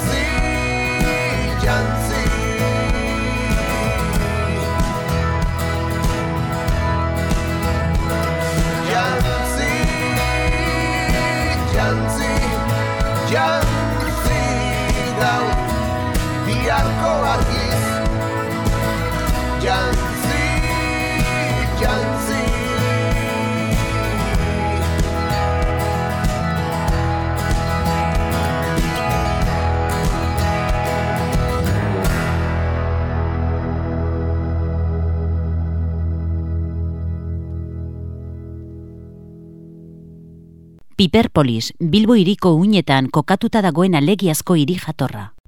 [41.02, 45.41] Piperpolis, Bilbo hiriko uinetan kokatuta dagoen alegiazko hiri jatorra.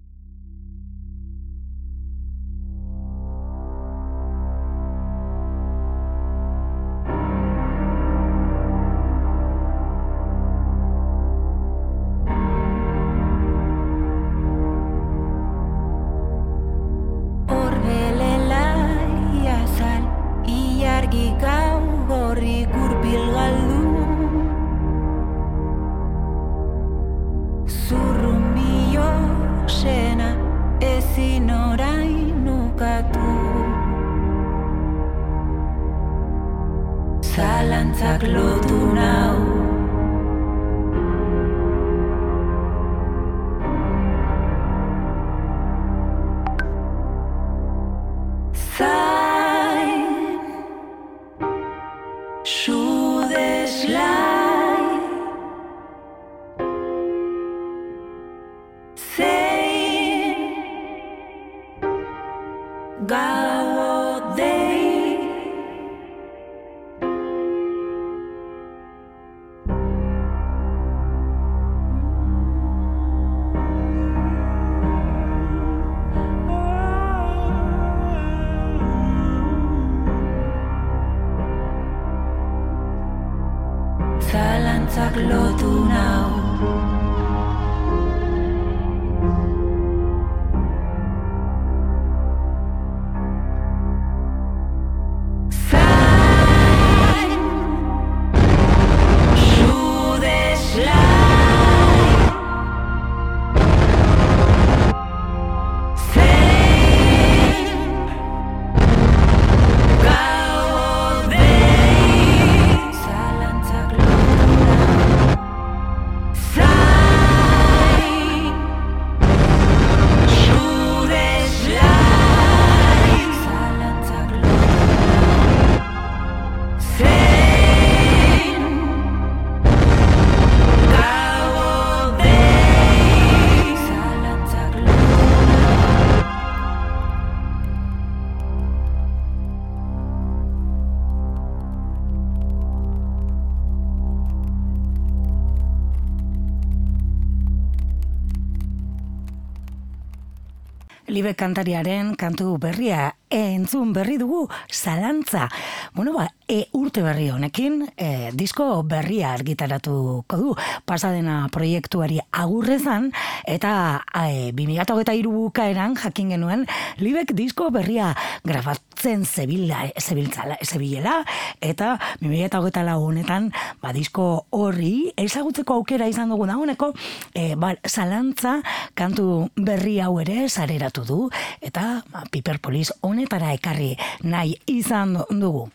[151.25, 155.49] Libe kantariaren kantu berria entzun berri dugu zalantza.
[155.95, 160.55] Bueno, ba, e, urte berri honekin, e, disko berria argitaratuko du
[160.85, 163.11] pasadena proiektuari agurrezan,
[163.47, 166.67] eta e, 2008 bukaeran jakin genuen
[166.99, 168.13] Libek disko berria
[168.45, 171.25] grabatzen zebila, zebiltzala, zebilela,
[171.61, 173.51] eta 2008 honetan,
[173.83, 176.93] ba, disko horri ezagutzeko aukera izan dugu dauneko,
[177.35, 178.61] e, ba, zalantza
[178.95, 181.21] kantu berri hau ere sareratu du,
[181.65, 183.95] eta ba, Piperpolis honetara ekarri
[184.27, 185.69] nahi izan dugu.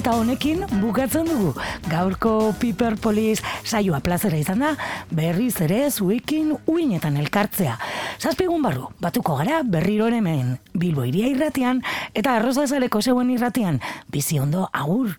[0.00, 1.50] Eta honekin bukatzen dugu.
[1.90, 4.70] Gaurko Piper Police saioa plazera izan da,
[5.12, 7.76] berriz ere zuekin uinetan elkartzea.
[8.16, 11.82] Zazpigun barru, batuko gara berriro hemen Bilbo iria irratian
[12.14, 13.82] eta arrozazaleko zeuen irratian.
[14.08, 15.18] Bizi ondo agur.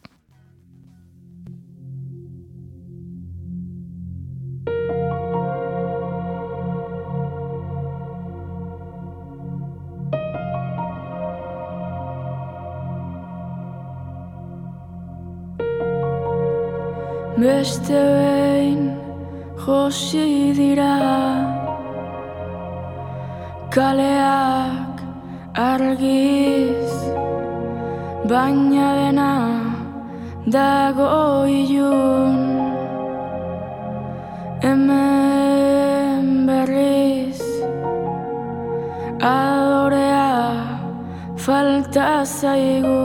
[17.42, 18.82] Beste behin
[19.64, 20.98] josi dira.
[23.76, 24.98] Kaleak
[25.72, 26.94] argiz
[28.30, 29.34] baina dena
[30.56, 32.38] dago ilun.
[34.64, 37.42] Hemen berriz
[39.34, 40.30] adorea
[41.46, 43.02] falta zaigu.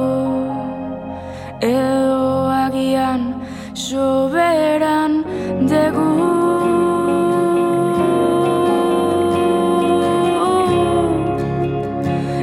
[1.63, 3.36] Edo agian
[3.77, 5.13] soberan
[5.71, 6.13] dugu.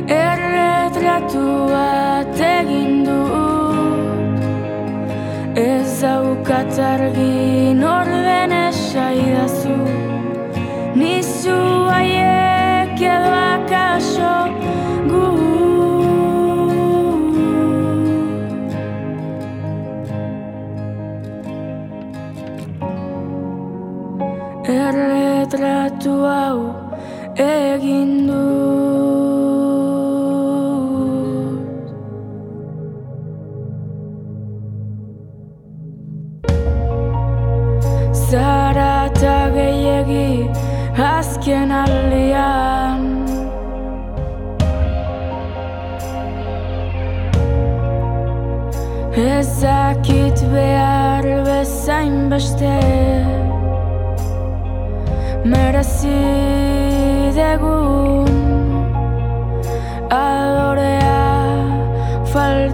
[0.08, 2.94] Erretratu bat egin
[5.56, 6.80] Ez daukat
[24.64, 26.60] Erretratu hau
[27.36, 28.54] egin dut
[38.30, 40.48] Zara eta gehiegi
[40.96, 43.02] azken aldian.
[49.28, 53.13] Ezakit behar bezain beste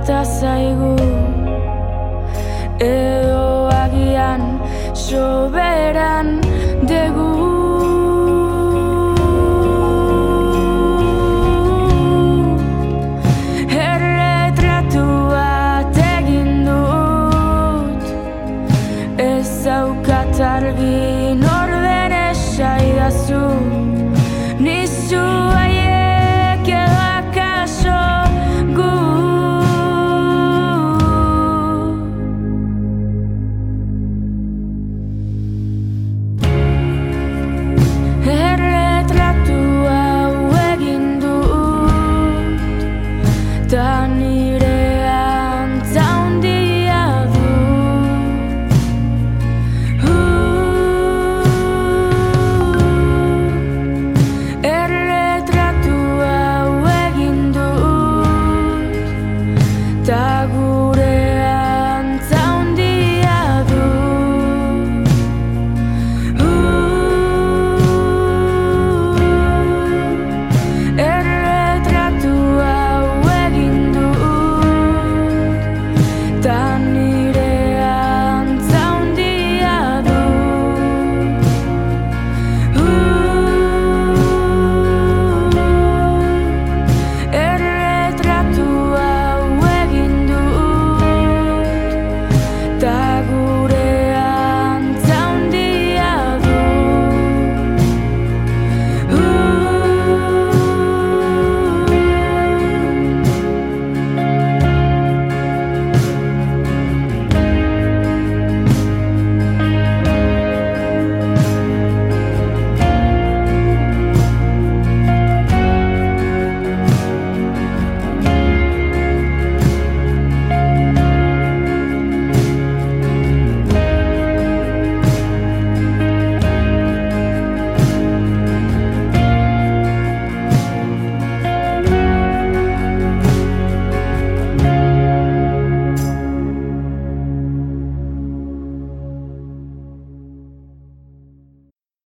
[0.10, 0.95] falta zaigu